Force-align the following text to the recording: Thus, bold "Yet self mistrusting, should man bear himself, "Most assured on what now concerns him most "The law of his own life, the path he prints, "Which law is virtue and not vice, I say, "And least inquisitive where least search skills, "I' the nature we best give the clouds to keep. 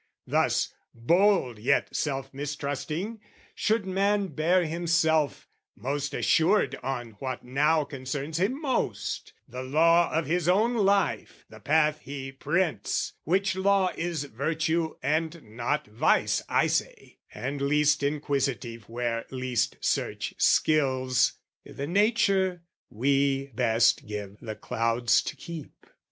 Thus, 0.25 0.73
bold 0.95 1.59
"Yet 1.59 1.95
self 1.95 2.33
mistrusting, 2.33 3.19
should 3.53 3.85
man 3.85 4.29
bear 4.29 4.63
himself, 4.65 5.47
"Most 5.75 6.15
assured 6.15 6.73
on 6.81 7.11
what 7.19 7.45
now 7.45 7.83
concerns 7.83 8.39
him 8.39 8.59
most 8.59 9.33
"The 9.47 9.61
law 9.61 10.09
of 10.11 10.25
his 10.25 10.49
own 10.49 10.73
life, 10.73 11.45
the 11.51 11.59
path 11.59 11.99
he 12.01 12.31
prints, 12.31 13.13
"Which 13.25 13.55
law 13.55 13.91
is 13.95 14.23
virtue 14.23 14.95
and 15.03 15.39
not 15.43 15.85
vice, 15.85 16.41
I 16.49 16.65
say, 16.65 17.19
"And 17.31 17.61
least 17.61 18.01
inquisitive 18.01 18.89
where 18.89 19.25
least 19.29 19.77
search 19.81 20.33
skills, 20.39 21.33
"I' 21.69 21.73
the 21.73 21.85
nature 21.85 22.63
we 22.89 23.51
best 23.53 24.07
give 24.07 24.39
the 24.39 24.55
clouds 24.55 25.21
to 25.21 25.35
keep. 25.35 25.85